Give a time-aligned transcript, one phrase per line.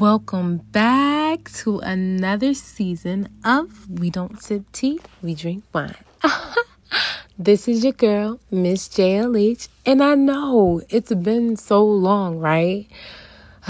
[0.00, 5.94] Welcome back to another season of We Don't Sip Tea, We Drink Wine.
[7.38, 12.88] this is your girl, Miss JLH, and I know it's been so long, right?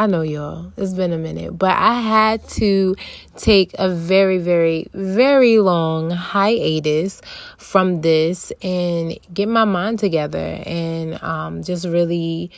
[0.00, 2.94] I know y'all, it's been a minute, but I had to
[3.36, 7.22] take a very, very, very long hiatus
[7.56, 12.50] from this and get my mind together and um, just really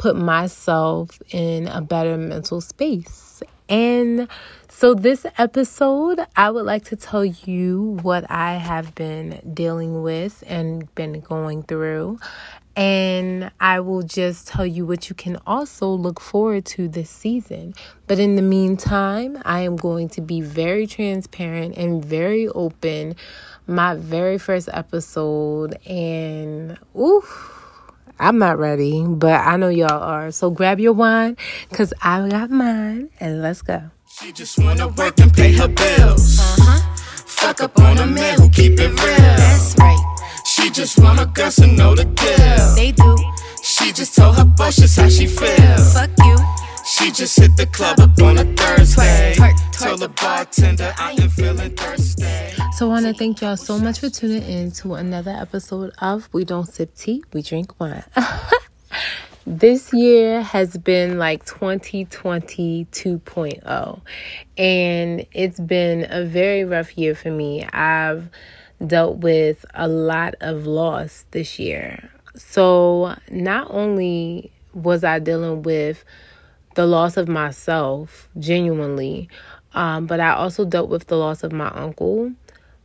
[0.00, 3.42] put myself in a better mental space.
[3.68, 4.28] And
[4.66, 10.42] so, this episode, I would like to tell you what I have been dealing with
[10.46, 12.18] and been going through.
[12.74, 17.74] And I will just tell you what you can also look forward to this season.
[18.06, 23.16] But in the meantime, I am going to be very transparent and very open.
[23.66, 27.22] My very first episode, and ooh
[28.20, 30.30] I'm not ready, but I know y'all are.
[30.30, 31.38] So grab your wine,
[31.72, 33.82] cause I got mine, and let's go.
[34.20, 36.38] She just wanna work and pay her bills.
[36.38, 36.96] Uh-huh.
[37.26, 39.36] Fuck up on a man who keep it real.
[39.40, 39.98] That's right.
[40.44, 42.74] She just want her girls to know the deal.
[42.74, 43.16] They do.
[43.62, 45.94] She just told her boss just how she feels.
[45.94, 46.36] Fuck you.
[46.90, 49.36] She just hit the club up on a Thursday.
[49.70, 52.24] Told the bartender I am feeling thirsty.
[52.72, 56.28] So I want to thank y'all so much for tuning in to another episode of
[56.32, 58.02] We Don't Sip Tea, We Drink Wine.
[59.46, 64.00] this year has been like 2020 2.0
[64.58, 67.64] and it's been a very rough year for me.
[67.66, 68.28] I've
[68.84, 72.10] dealt with a lot of loss this year.
[72.34, 76.04] So not only was I dealing with
[76.80, 79.28] the loss of myself genuinely.
[79.74, 82.32] Um, but I also dealt with the loss of my uncle.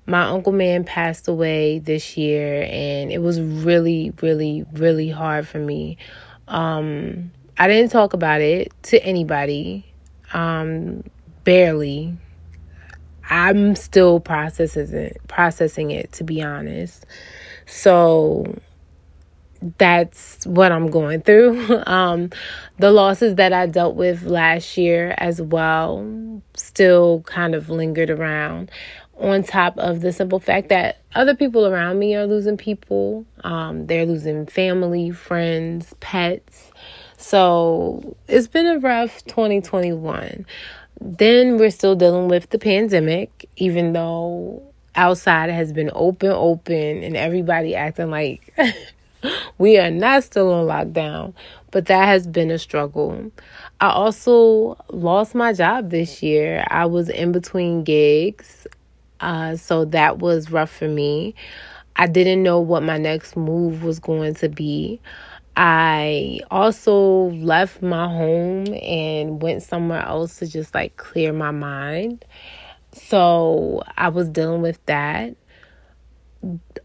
[0.06, 5.60] My uncle man passed away this year, and it was really, really, really hard for
[5.60, 5.98] me.
[6.50, 9.86] Um, I didn't talk about it to anybody,
[10.34, 11.06] um,
[11.46, 12.18] barely.
[13.30, 17.06] I'm still processing it, processing it to be honest.
[17.66, 18.60] So
[19.78, 21.84] that's what I'm going through.
[21.96, 22.32] Um,
[22.80, 28.72] the losses that I dealt with last year as well still kind of lingered around.
[29.18, 33.86] On top of the simple fact that other people around me are losing people, um,
[33.86, 36.72] they're losing family, friends, pets.
[37.18, 40.46] So it's been a rough 2021.
[41.00, 44.64] Then we're still dealing with the pandemic, even though
[44.96, 48.54] outside has been open, open, and everybody acting like
[49.58, 51.34] we are not still on lockdown,
[51.72, 53.32] but that has been a struggle.
[53.82, 56.66] I also lost my job this year.
[56.70, 58.68] I was in between gigs,
[59.20, 61.36] uh, so that was rough for me.
[61.96, 65.00] I didn't know what my next move was going to be.
[65.58, 72.26] I also left my home and went somewhere else to just like clear my mind.
[72.92, 75.36] So I was dealing with that.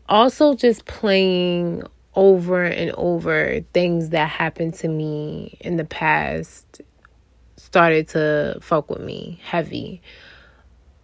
[0.08, 1.82] Also, just playing
[2.14, 6.80] over and over things that happened to me in the past
[7.56, 10.02] started to fuck with me heavy.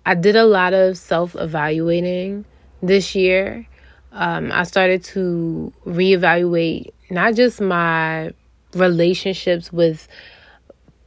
[0.04, 2.44] I did a lot of self evaluating
[2.82, 3.66] this year.
[4.12, 8.32] Um, I started to reevaluate not just my
[8.74, 10.08] relationships with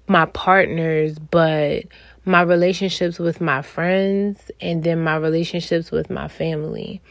[0.07, 1.85] my partners, but
[2.25, 7.01] my relationships with my friends and then my relationships with my family.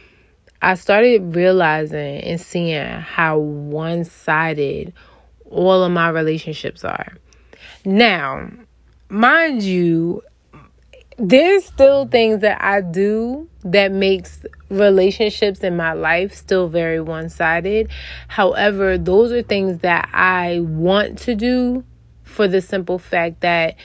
[0.61, 4.93] I started realizing and seeing how one sided
[5.51, 7.17] all of my relationships are.
[7.85, 8.51] Now,
[9.09, 10.23] mind you,
[11.17, 17.91] there's still things that I do that makes relationships in my life still very one-sided.
[18.29, 21.85] However, those are things that I want to do
[22.23, 23.77] for the simple fact that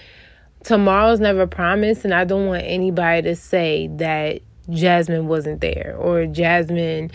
[0.63, 6.25] tomorrow's never promised and I don't want anybody to say that Jasmine wasn't there or
[6.25, 7.11] Jasmine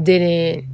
[0.00, 0.66] didn't,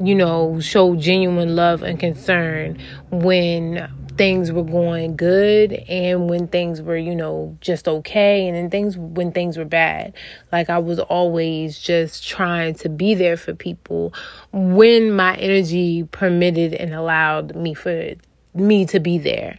[0.00, 2.78] you know, show genuine love and concern
[3.10, 8.68] when things were going good and when things were, you know, just okay and then
[8.68, 10.12] things when things were bad.
[10.50, 14.12] Like I was always just trying to be there for people
[14.52, 18.14] when my energy permitted and allowed me for
[18.54, 19.58] me to be there.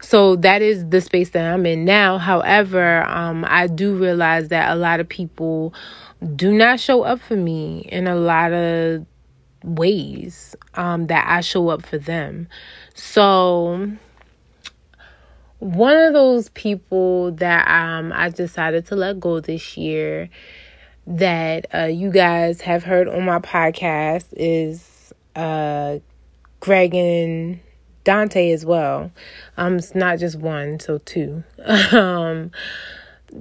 [0.00, 2.18] So that is the space that I'm in now.
[2.18, 5.74] However, um, I do realize that a lot of people
[6.36, 9.04] do not show up for me in a lot of
[9.64, 12.48] ways um, that I show up for them.
[12.94, 13.90] So
[15.58, 20.28] one of those people that um, I decided to let go this year
[21.06, 25.98] that uh, you guys have heard on my podcast is uh,
[26.60, 27.60] Greg and
[28.08, 29.12] Dante as well.
[29.58, 31.44] Um, it's not just one, so two.
[31.92, 32.50] um,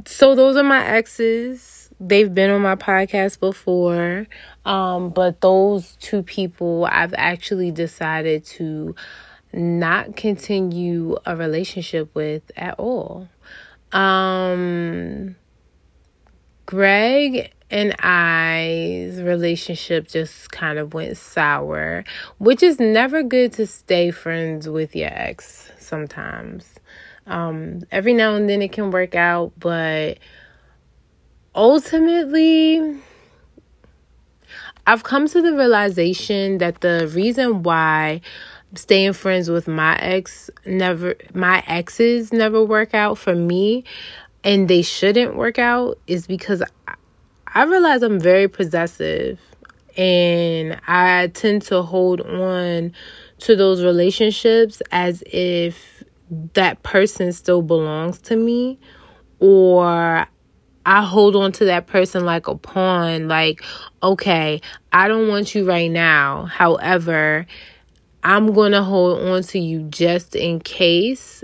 [0.06, 1.90] so those are my exes.
[2.02, 4.28] They've been on my podcast before.
[4.66, 8.94] Um, but those two people I've actually decided to
[9.54, 13.30] not continue a relationship with at all.
[13.94, 15.38] Um,
[16.66, 22.06] Greg and I's relationship just kind of went sour,
[22.38, 26.76] which is never good to stay friends with your ex sometimes.
[27.26, 30.18] Um, every now and then it can work out, but
[31.54, 32.98] ultimately,
[34.86, 38.22] I've come to the realization that the reason why
[38.76, 43.84] staying friends with my ex never my exes never work out for me
[44.44, 46.62] and they shouldn't work out is because
[47.54, 49.40] I, realize I'm very possessive
[49.96, 52.94] and I tend to hold on
[53.40, 56.04] to those relationships as if
[56.54, 58.80] that person still belongs to me
[59.40, 60.28] or
[60.86, 63.64] I hold on to that person like a pawn like
[64.04, 64.62] okay
[64.92, 67.46] I don't want you right now however
[68.24, 71.44] I'm going to hold on to you just in case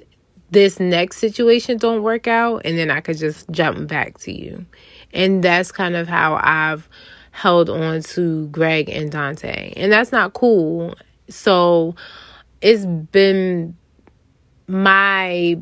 [0.53, 4.65] this next situation don't work out and then I could just jump back to you.
[5.13, 6.89] And that's kind of how I've
[7.31, 9.73] held on to Greg and Dante.
[9.75, 10.95] And that's not cool.
[11.29, 11.95] So
[12.61, 13.77] it's been
[14.67, 15.57] my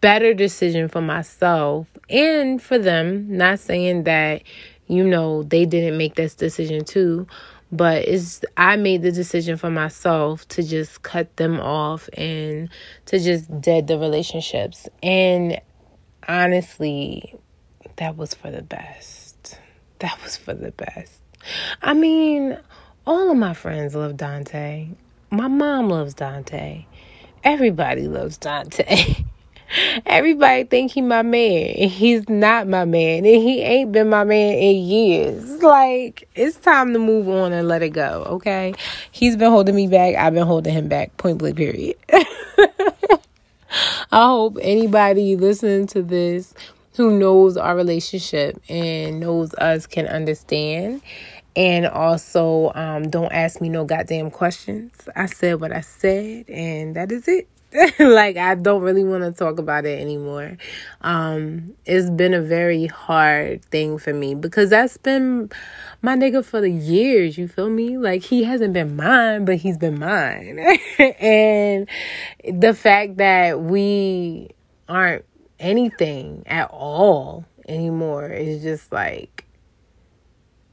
[0.00, 3.36] better decision for myself and for them.
[3.36, 4.42] Not saying that,
[4.86, 7.26] you know, they didn't make this decision too,
[7.72, 12.68] but it's I made the decision for myself to just cut them off and
[13.06, 14.88] to just dead the relationships.
[15.02, 15.60] And
[16.26, 17.34] honestly,
[18.00, 19.58] that was for the best.
[19.98, 21.20] That was for the best.
[21.82, 22.58] I mean,
[23.06, 24.88] all of my friends love Dante.
[25.30, 26.86] My mom loves Dante.
[27.44, 29.24] Everybody loves Dante.
[30.06, 31.74] Everybody think he my man.
[31.76, 33.18] He's not my man.
[33.18, 35.62] And he ain't been my man in years.
[35.62, 38.72] Like, it's time to move on and let it go, okay?
[39.12, 40.14] He's been holding me back.
[40.14, 41.14] I've been holding him back.
[41.18, 41.96] Point blank period.
[44.10, 46.54] I hope anybody listening to this
[46.94, 51.02] who knows our relationship and knows us can understand.
[51.56, 54.92] And also, um, don't ask me no goddamn questions.
[55.16, 57.48] I said what I said, and that is it.
[58.00, 60.56] like I don't really want to talk about it anymore.
[61.02, 65.50] Um it's been a very hard thing for me because that's been
[66.02, 67.96] my nigga for the years, you feel me?
[67.96, 70.58] Like he hasn't been mine, but he's been mine.
[71.20, 71.88] and
[72.44, 74.48] the fact that we
[74.88, 75.24] aren't
[75.60, 79.46] anything at all anymore is just like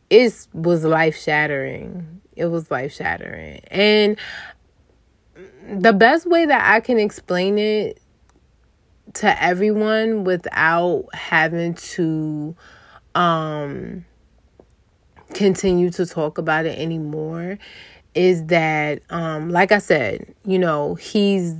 [0.09, 2.21] it was life shattering.
[2.35, 3.59] It was life shattering.
[3.69, 4.17] And
[5.69, 7.99] the best way that I can explain it
[9.15, 12.55] to everyone without having to
[13.15, 14.05] um
[15.33, 17.57] continue to talk about it anymore
[18.13, 21.55] is that um like I said, you know, he's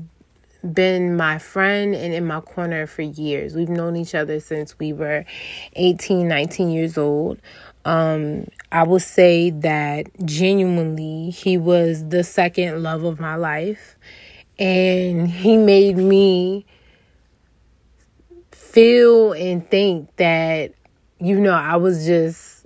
[0.73, 3.55] been my friend and in my corner for years.
[3.55, 5.25] We've known each other since we were
[5.73, 7.39] 18, 19 years old.
[7.85, 13.97] Um, I will say that genuinely, he was the second love of my life.
[14.59, 16.65] And he made me
[18.51, 20.73] feel and think that,
[21.19, 22.65] you know, I was just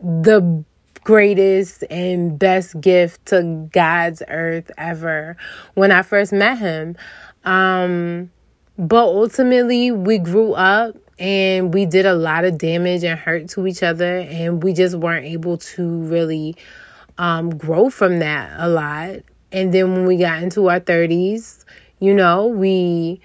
[0.00, 0.64] the
[1.04, 5.36] greatest and best gift to God's earth ever
[5.74, 6.96] when I first met him.
[7.44, 8.30] Um,
[8.78, 13.66] but ultimately, we grew up and we did a lot of damage and hurt to
[13.66, 16.56] each other and we just weren't able to really
[17.18, 19.16] um, grow from that a lot
[19.52, 21.64] and then when we got into our 30s
[21.98, 23.20] you know we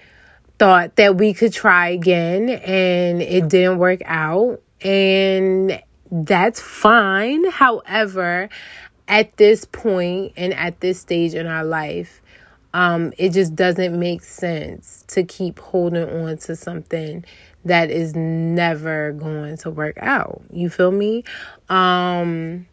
[0.58, 8.48] thought that we could try again and it didn't work out and that's fine however
[9.08, 12.22] at this point and at this stage in our life
[12.74, 17.24] um, it just doesn't make sense to keep holding on to something
[17.64, 20.42] that is never going to work out.
[20.50, 21.24] You feel me?
[21.68, 22.66] Um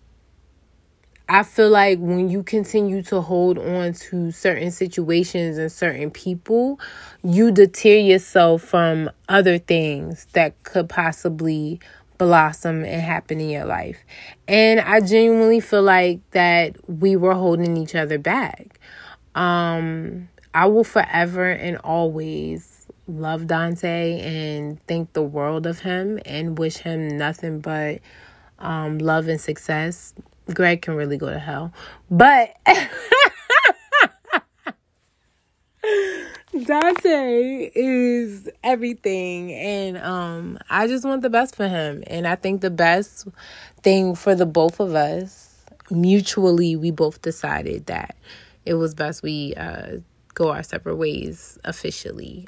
[1.29, 6.81] I feel like when you continue to hold on to certain situations and certain people,
[7.23, 11.79] you deter yourself from other things that could possibly
[12.17, 14.03] blossom and happen in your life.
[14.47, 18.79] And I genuinely feel like that we were holding each other back.
[19.35, 26.57] Um I will forever and always love Dante and think the world of him and
[26.57, 27.99] wish him nothing but
[28.59, 30.13] um, love and success.
[30.53, 31.73] Greg can really go to hell.
[32.11, 32.55] But
[36.53, 42.61] Dante is everything and um I just want the best for him and I think
[42.61, 43.27] the best
[43.81, 48.15] thing for the both of us mutually we both decided that
[48.65, 49.97] it was best we uh
[50.33, 52.47] go our separate ways officially.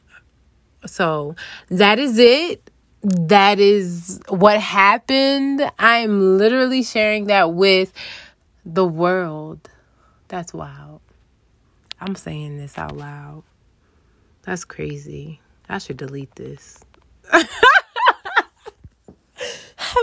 [0.86, 1.36] So
[1.70, 2.70] that is it.
[3.02, 5.62] That is what happened.
[5.78, 7.94] I'm literally sharing that with
[8.66, 9.70] the world.
[10.28, 11.02] That's wild.
[12.02, 13.44] I'm saying this out loud.
[14.46, 15.42] That's crazy.
[15.68, 16.80] I should delete this.
[17.34, 17.48] I'm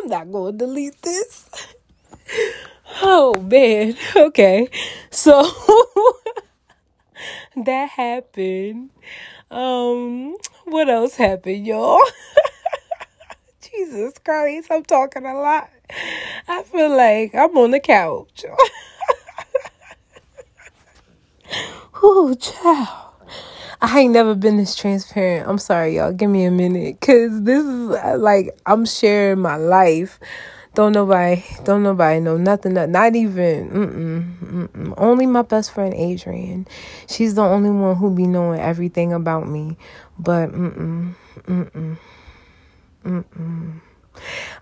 [0.07, 1.49] not going to delete this.
[3.05, 3.97] Oh man.
[4.15, 4.69] Okay.
[5.11, 5.43] So
[7.57, 8.91] that happened.
[9.51, 11.99] Um what else happened, y'all?
[13.61, 15.71] Jesus Christ, I'm talking a lot.
[16.49, 18.45] I feel like I'm on the couch.
[22.03, 23.12] oh, child.
[23.85, 25.49] I ain't never been this transparent.
[25.49, 26.13] I'm sorry, y'all.
[26.13, 27.01] Give me a minute.
[27.01, 30.21] Cause this is uh, like I'm sharing my life.
[30.75, 32.75] Don't nobody, don't nobody know nothing.
[32.75, 34.95] Not even, mm-mm, mm-mm.
[34.97, 36.67] only my best friend Adrian.
[37.09, 39.77] She's the only one who be knowing everything about me.
[40.17, 41.99] But mm-mm, mm-mm,
[43.05, 43.81] mm-mm.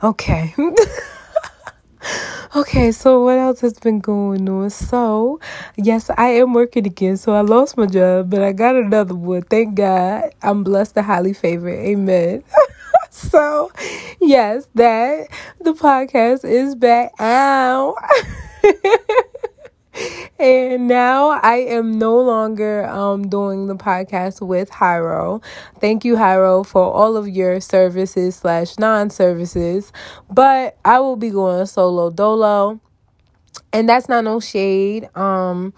[0.02, 0.54] Okay.
[2.52, 4.70] Okay, so what else has been going on?
[4.70, 5.38] So,
[5.76, 7.16] yes, I am working again.
[7.16, 9.42] So I lost my job, but I got another one.
[9.42, 10.34] Thank God.
[10.42, 11.78] I'm blessed and highly favored.
[11.78, 12.42] Amen.
[13.10, 13.70] so,
[14.20, 15.28] yes, that
[15.60, 17.94] the podcast is back out.
[20.38, 25.42] and now I am no longer um, doing the podcast with Hyro.
[25.80, 29.92] Thank you, Hyro, for all of your services slash non services.
[30.30, 32.80] But I will be going solo dolo,
[33.72, 35.08] and that's not no shade.
[35.16, 35.74] Um,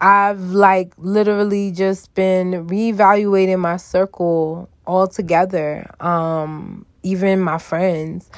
[0.00, 5.88] I've like literally just been reevaluating my circle altogether.
[6.00, 8.30] Um, even my friends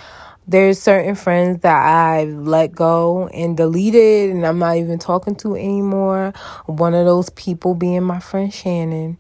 [0.47, 5.55] there's certain friends that I let go and deleted and I'm not even talking to
[5.57, 6.33] anymore.
[6.67, 9.17] One of those people being my friend Shannon.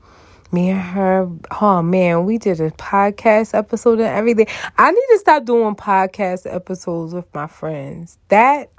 [0.52, 1.28] Me and her,
[1.60, 4.46] oh man, we did a podcast episode and everything.
[4.78, 8.18] I need to stop doing podcast episodes with my friends.
[8.28, 8.70] That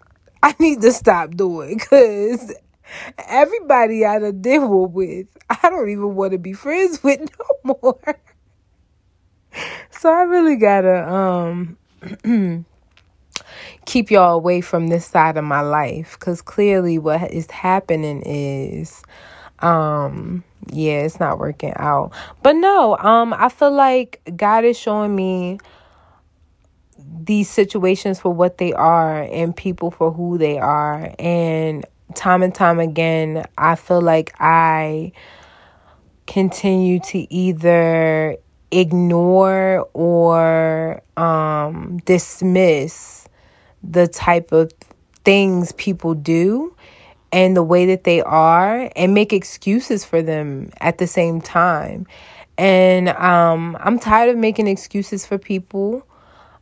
[0.41, 2.53] I need to stop doing because
[3.27, 8.19] everybody I done deal with, I don't even want to be friends with no more.
[9.89, 11.77] so I really gotta um
[13.85, 16.17] keep y'all away from this side of my life.
[16.19, 19.03] Because clearly what is happening is
[19.59, 22.11] um yeah it's not working out.
[22.43, 25.59] But no um i feel like god is showing me
[27.21, 31.13] these situations for what they are and people for who they are.
[31.19, 35.11] And time and time again i feel like i
[36.27, 38.37] continue to either
[38.79, 43.27] ignore or um, dismiss
[43.83, 44.71] the type of
[45.23, 46.75] things people do
[47.31, 52.05] and the way that they are and make excuses for them at the same time.
[52.57, 56.05] And um, I'm tired of making excuses for people.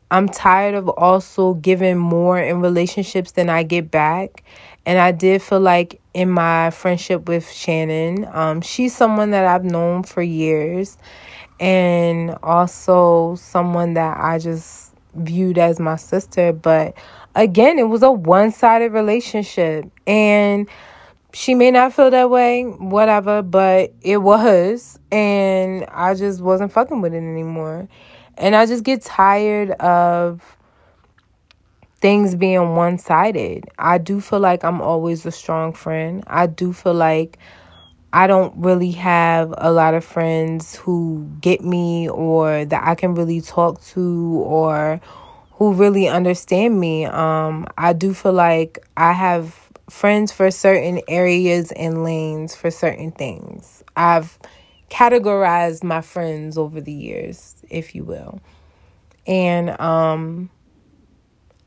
[0.10, 4.44] I'm tired of also giving more in relationships than I get back.
[4.86, 9.64] And I did feel like in my friendship with Shannon, um, she's someone that I've
[9.64, 10.98] known for years
[11.60, 16.54] and also someone that I just viewed as my sister.
[16.54, 16.96] But
[17.36, 19.90] again, it was a one sided relationship.
[20.08, 20.68] And
[21.34, 25.00] she may not feel that way, whatever, but it was.
[25.12, 27.88] And I just wasn't fucking with it anymore.
[28.38, 30.58] And I just get tired of
[32.02, 33.66] things being one sided.
[33.80, 36.24] I do feel like I'm always a strong friend.
[36.28, 37.38] I do feel like
[38.14, 43.16] I don't really have a lot of friends who get me or that I can
[43.16, 45.02] really talk to or
[45.54, 47.06] who really understand me.
[47.06, 53.12] Um, I do feel like I have friends for certain areas and lanes for certain
[53.12, 53.84] things.
[53.96, 54.38] I've
[54.92, 58.40] categorized my friends over the years, if you will.
[59.26, 60.52] And um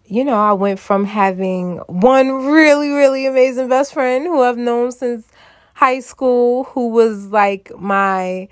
[0.08, 4.92] you know, I went from having one really really amazing best friend who I've known
[4.92, 5.26] since
[5.76, 8.48] high school who was like my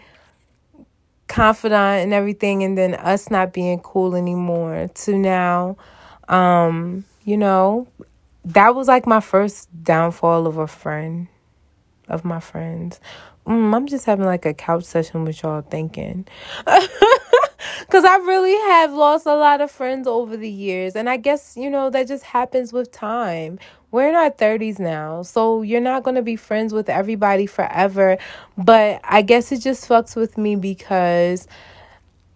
[1.27, 5.75] confidant and everything and then us not being cool anymore to now
[6.29, 7.89] um you know
[8.45, 11.27] that was like my first downfall of a friend
[12.09, 13.01] of my friends.
[13.47, 16.27] Mm, i'm just having like a couch session with y'all thinking
[17.81, 20.97] Because I really have lost a lot of friends over the years.
[20.97, 23.59] And I guess, you know, that just happens with time.
[23.91, 25.23] We're in our 30s now.
[25.23, 28.19] So you're not going to be friends with everybody forever.
[28.59, 31.47] But I guess it just fucks with me because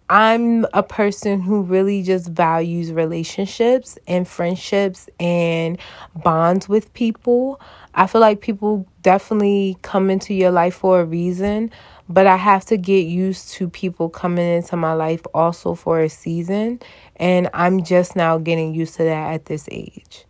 [0.09, 5.77] I'm a person who really just values relationships and friendships and
[6.15, 7.61] bonds with people.
[7.93, 11.69] I feel like people definitely come into your life for a reason,
[12.09, 16.09] but I have to get used to people coming into my life also for a
[16.09, 16.81] season.
[17.17, 20.25] And I'm just now getting used to that at this age.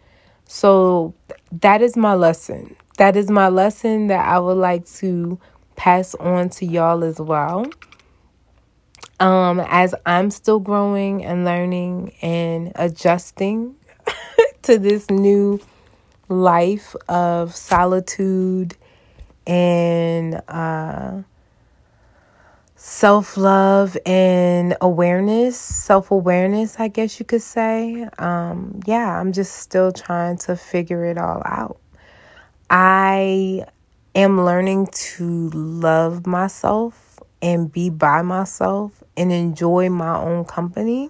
[0.45, 1.13] So
[1.53, 2.75] that is my lesson.
[2.97, 5.39] That is my lesson that I would like to
[5.77, 7.65] pass on to y'all as well.
[9.21, 13.75] Um, as I'm still growing and learning and adjusting
[14.63, 15.61] to this new
[16.27, 18.75] life of solitude
[19.47, 21.21] and uh,
[22.79, 28.07] self love and awareness, self awareness, I guess you could say.
[28.17, 31.77] Um, yeah, I'm just still trying to figure it all out.
[32.69, 33.65] I
[34.15, 41.09] am learning to love myself and be by myself and enjoy my own company.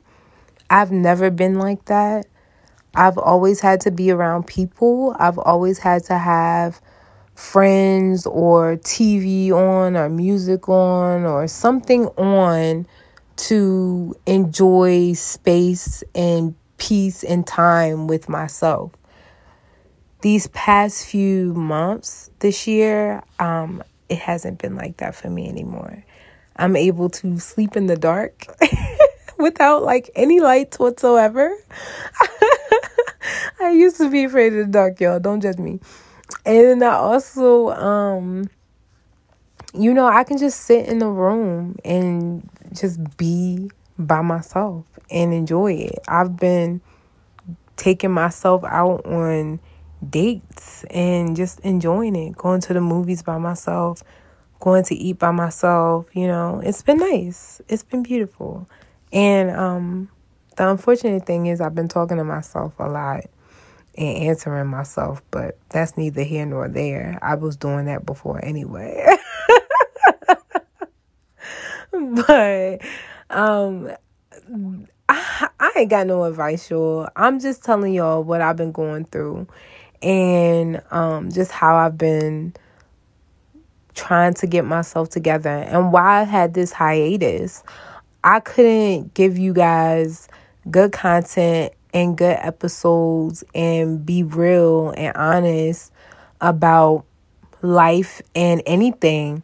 [0.71, 2.25] I've never been like that.
[2.95, 5.15] I've always had to be around people.
[5.19, 6.81] I've always had to have
[7.39, 12.85] friends or TV on or music on or something on
[13.37, 18.91] to enjoy space and peace and time with myself.
[20.21, 26.03] These past few months this year, um, it hasn't been like that for me anymore.
[26.57, 28.47] I'm able to sleep in the dark
[29.37, 31.55] without like any lights whatsoever.
[33.61, 35.21] I used to be afraid of the dark, y'all.
[35.21, 35.79] Don't judge me.
[36.45, 38.49] And I also, um,
[39.73, 45.33] you know, I can just sit in the room and just be by myself and
[45.33, 45.99] enjoy it.
[46.07, 46.81] I've been
[47.75, 49.59] taking myself out on
[50.07, 54.03] dates and just enjoying it, going to the movies by myself,
[54.59, 56.61] going to eat by myself, you know.
[56.63, 57.61] It's been nice.
[57.67, 58.67] It's been beautiful.
[59.11, 60.09] And um
[60.55, 63.25] the unfortunate thing is I've been talking to myself a lot
[63.99, 67.19] and answering myself, but that's neither here nor there.
[67.21, 69.05] I was doing that before anyway.
[71.91, 72.81] but
[73.29, 73.91] um
[75.09, 77.09] I, I ain't got no advice, y'all.
[77.17, 79.47] I'm just telling y'all what I've been going through
[80.01, 82.53] and um just how I've been
[83.95, 85.49] trying to get myself together.
[85.49, 87.63] And why I had this hiatus,
[88.23, 90.29] I couldn't give you guys
[90.71, 95.91] good content and good episodes and be real and honest
[96.41, 97.05] about
[97.61, 99.43] life and anything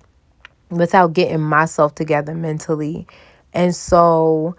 [0.69, 3.07] without getting myself together mentally.
[3.53, 4.55] And so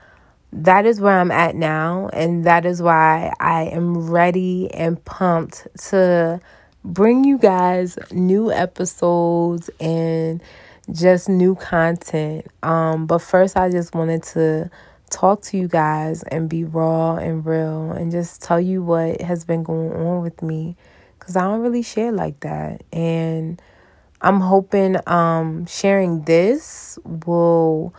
[0.53, 2.09] that is where I'm at now.
[2.12, 6.40] And that is why I am ready and pumped to
[6.85, 10.42] bring you guys new episodes and
[10.92, 12.46] just new content.
[12.62, 14.70] Um, but first, I just wanted to
[15.10, 19.44] talk to you guys and be raw and real and just tell you what has
[19.44, 20.76] been going on with me
[21.18, 22.82] because I don't really share like that.
[22.92, 23.60] And
[24.20, 27.94] I'm hoping um, sharing this will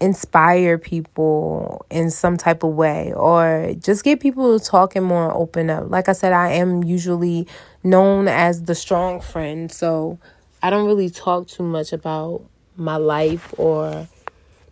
[0.00, 5.90] inspire people in some type of way or just get people talking more open up.
[5.90, 7.46] Like I said, I am usually
[7.84, 10.18] known as the strong friend, so
[10.62, 12.42] I don't really talk too much about
[12.76, 14.08] my life or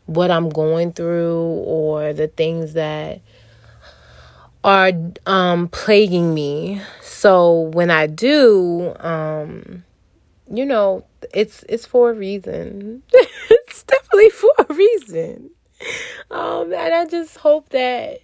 [0.08, 3.20] what I'm going through or the things that
[4.64, 4.90] are
[5.26, 6.80] um plaguing me.
[7.02, 9.84] So when I do, um
[10.50, 13.02] you know, it's it's for a reason.
[13.12, 15.50] it's definitely for a reason.
[16.30, 18.20] Um, and I just hope that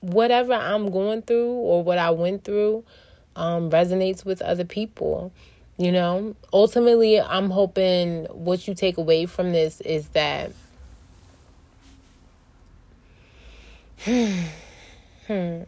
[0.00, 2.84] whatever I'm going through or what I went through
[3.36, 5.32] um, resonates with other people.
[5.78, 10.52] You know, ultimately, I'm hoping what you take away from this is that.
[14.04, 15.62] Hmm.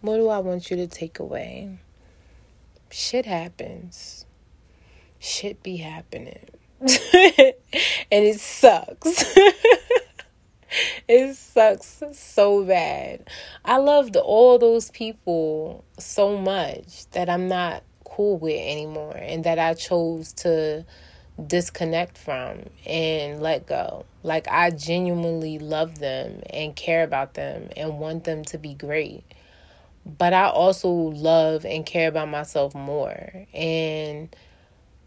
[0.00, 1.78] What do I want you to take away?
[2.90, 4.26] Shit happens
[5.18, 6.46] shit be happening.
[6.80, 6.90] and
[8.10, 9.24] it sucks.
[11.08, 13.28] it sucks so bad.
[13.64, 19.58] I loved all those people so much that I'm not cool with anymore and that
[19.58, 20.84] I chose to
[21.46, 24.04] disconnect from and let go.
[24.22, 29.24] Like I genuinely love them and care about them and want them to be great.
[30.04, 33.46] But I also love and care about myself more.
[33.54, 34.34] And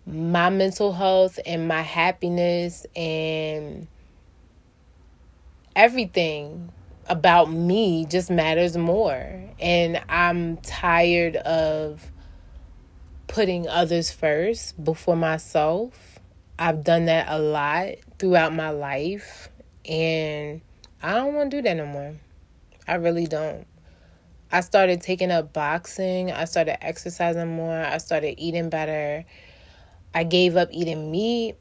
[0.05, 3.87] my mental health and my happiness and
[5.75, 6.71] everything
[7.07, 9.43] about me just matters more.
[9.59, 12.11] And I'm tired of
[13.27, 16.10] putting others first before myself.
[16.61, 19.49] I've done that a lot throughout my life.
[19.83, 20.61] And
[21.01, 22.13] I don't want to do that no more.
[22.87, 23.65] I really don't.
[24.51, 26.31] I started taking up boxing.
[26.31, 27.83] I started exercising more.
[27.83, 29.25] I started eating better.
[30.13, 31.55] I gave up eating meat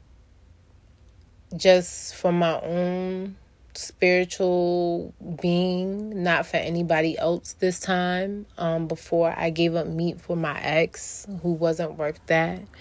[1.57, 3.37] just for my own
[3.73, 8.45] spiritual being, not for anybody else this time.
[8.57, 12.61] Um, before I gave up meat for my ex who wasn't worth that.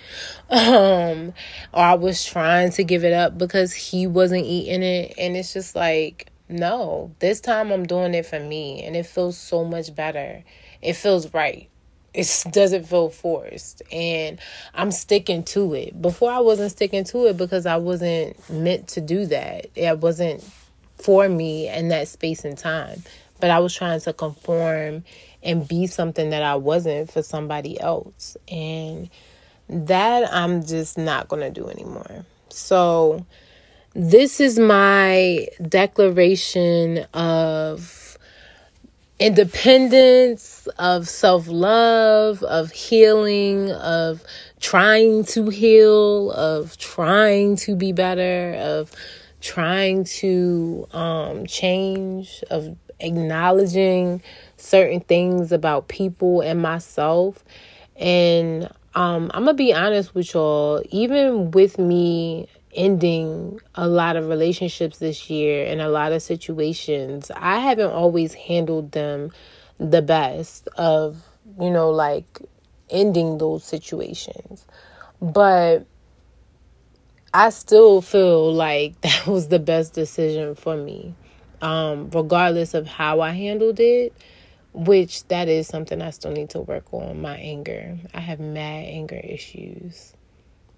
[0.51, 1.33] Um,
[1.73, 5.15] or I was trying to give it up because he wasn't eating it.
[5.17, 9.39] And it's just like, no, this time I'm doing it for me and it feels
[9.39, 10.43] so much better.
[10.83, 11.69] It feels right.
[12.13, 14.41] It doesn't feel forced and
[14.75, 16.03] I'm sticking to it.
[16.03, 19.67] Before I wasn't sticking to it because I wasn't meant to do that.
[19.77, 20.43] It wasn't
[21.03, 23.03] for me in that space and time.
[23.41, 25.05] But I was trying to conform
[25.43, 28.37] and be something that I wasn't for somebody else.
[28.49, 29.09] And
[29.69, 32.25] that I'm just not going to do anymore.
[32.51, 33.25] So
[33.95, 38.19] this is my declaration of
[39.19, 44.23] independence, of self love, of healing, of
[44.59, 48.93] trying to heal, of trying to be better, of
[49.41, 54.23] trying to um, change, of acknowledging
[54.57, 57.45] certain things about people and myself.
[57.97, 64.17] And um, I'm going to be honest with y'all, even with me ending a lot
[64.17, 69.33] of relationships this year and a lot of situations, I haven't always handled them
[69.79, 71.23] the best of,
[71.59, 72.41] you know, like
[72.91, 74.67] ending those situations.
[75.21, 75.87] But
[77.33, 81.15] I still feel like that was the best decision for me,
[81.63, 84.13] um, regardless of how I handled it.
[84.73, 87.21] Which that is something I still need to work on.
[87.21, 87.99] My anger.
[88.15, 90.15] I have mad anger issues.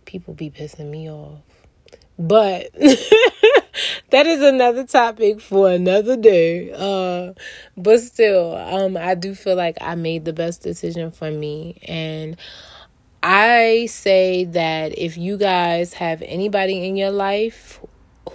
[0.07, 1.41] People be pissing me off.
[2.19, 2.73] But
[4.11, 6.73] that is another topic for another day.
[6.73, 7.35] Uh,
[7.77, 11.79] but still, um, I do feel like I made the best decision for me.
[11.87, 12.38] And
[13.23, 17.81] I say that if you guys have anybody in your life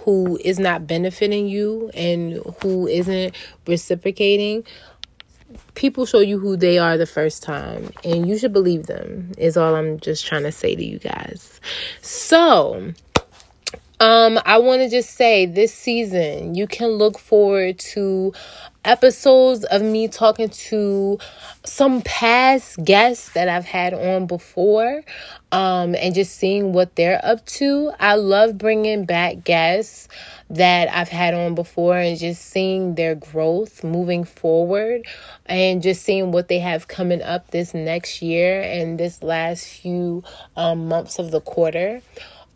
[0.04, 3.34] who is not benefiting you and who isn't
[3.66, 4.64] reciprocating,
[5.74, 9.56] people show you who they are the first time and you should believe them is
[9.56, 11.60] all i'm just trying to say to you guys.
[12.02, 12.92] So
[14.00, 18.32] um, I want to just say this season, you can look forward to
[18.84, 21.18] episodes of me talking to
[21.64, 25.02] some past guests that I've had on before
[25.52, 27.92] um, and just seeing what they're up to.
[27.98, 30.08] I love bringing back guests
[30.50, 35.02] that I've had on before and just seeing their growth moving forward
[35.46, 40.24] and just seeing what they have coming up this next year and this last few
[40.56, 42.00] um, months of the quarter.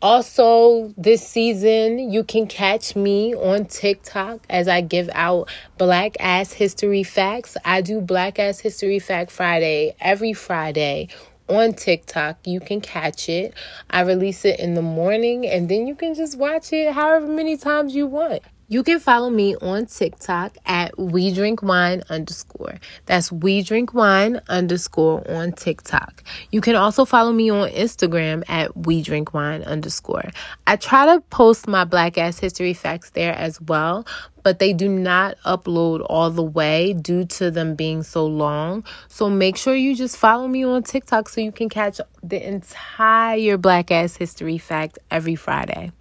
[0.03, 6.53] Also, this season, you can catch me on TikTok as I give out Black Ass
[6.53, 7.57] History Facts.
[7.65, 11.07] I do Black Ass History Fact Friday every Friday
[11.49, 12.39] on TikTok.
[12.45, 13.55] You can catch it.
[13.91, 17.57] I release it in the morning and then you can just watch it however many
[17.57, 18.43] times you want.
[18.73, 22.77] You can follow me on TikTok at We Drink Wine underscore.
[23.05, 26.25] That's We Drink Wine underscore on TikTok.
[26.53, 30.31] You can also follow me on Instagram at We Drink Wine underscore.
[30.67, 34.07] I try to post my Black Ass History facts there as well,
[34.43, 38.85] but they do not upload all the way due to them being so long.
[39.09, 43.59] So make sure you just follow me on TikTok so you can catch the entire
[43.59, 45.93] Black Ass History fact every Friday.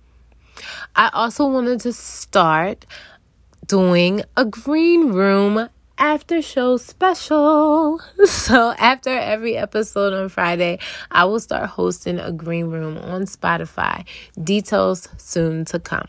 [0.96, 2.86] I also wanted to start
[3.68, 8.02] doing a green room after show special.
[8.26, 14.06] So, after every episode on Friday, I will start hosting a green room on Spotify.
[14.42, 16.08] Details soon to come.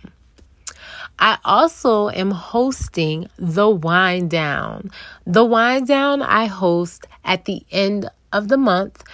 [1.19, 4.91] I also am hosting the wind down.
[5.27, 9.05] The wind down I host at the end of the month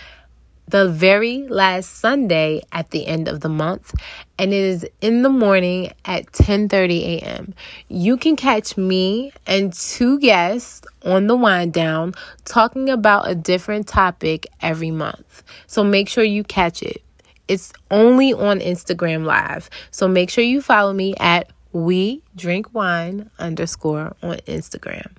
[0.69, 3.95] the very last Sunday at the end of the month
[4.39, 7.55] and it is in the morning at 10:30 a.m.
[7.89, 13.89] You can catch me and two guests on the wind down talking about a different
[13.89, 15.43] topic every month.
[15.67, 17.03] So make sure you catch it.
[17.49, 19.71] It's only on Instagram Live.
[19.91, 25.13] So make sure you follow me at we drink wine underscore on Instagram.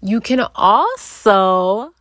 [0.00, 1.92] You can also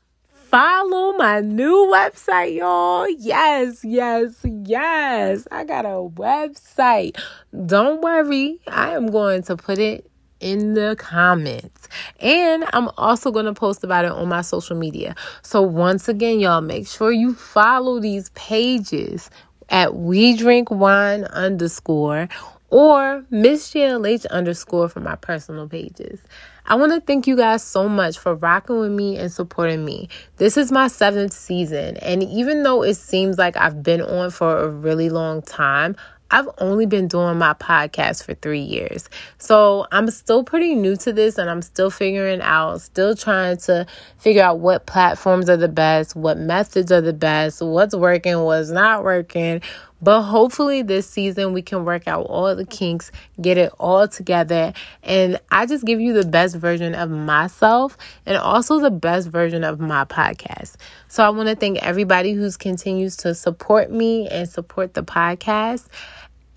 [0.55, 3.09] follow my new website, y'all.
[3.09, 5.45] Yes, yes, yes.
[5.51, 7.19] I got a website.
[7.65, 11.89] Don't worry, I am going to put it in the comments.
[12.21, 15.13] And I'm also going to post about it on my social media.
[15.41, 19.29] So, once again, y'all, make sure you follow these pages
[19.67, 22.29] at We Drink Wine underscore
[22.69, 26.21] or Miss JLH underscore for my personal pages.
[26.67, 30.09] I want to thank you guys so much for rocking with me and supporting me.
[30.37, 34.57] This is my seventh season, and even though it seems like I've been on for
[34.57, 35.95] a really long time,
[36.31, 39.09] I've only been doing my podcast for three years.
[39.37, 43.85] So I'm still pretty new to this and I'm still figuring out, still trying to
[44.17, 48.71] figure out what platforms are the best, what methods are the best, what's working, what's
[48.71, 49.61] not working.
[50.01, 54.73] But hopefully, this season we can work out all the kinks, get it all together,
[55.03, 59.63] and I just give you the best version of myself and also the best version
[59.63, 60.75] of my podcast.
[61.07, 65.87] So, I want to thank everybody who's continues to support me and support the podcast.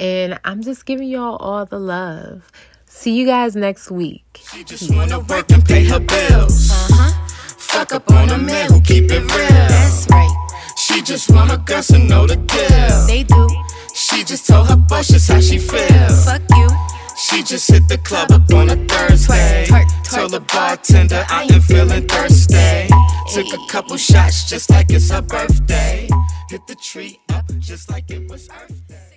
[0.00, 2.50] And I'm just giving y'all all the love.
[2.86, 4.40] See you guys next week.
[4.52, 6.70] She just wanna work and pay her bills.
[6.70, 7.28] Uh-huh.
[7.58, 9.28] Fuck up on a man who keep it real.
[9.28, 10.48] That's right.
[10.88, 13.06] She just want a girl to know the deal.
[13.06, 13.46] They do.
[13.94, 16.08] She just told her boss just how she feel.
[16.24, 16.66] Fuck you.
[17.14, 19.66] She just hit the club up on a Thursday.
[19.68, 20.16] Twerk, twerk, twerk.
[20.16, 22.88] Told the bartender I am feeling thirsty.
[23.34, 26.08] Took a couple shots just like it's her birthday.
[26.48, 29.07] Hit the tree up just like it was Earth.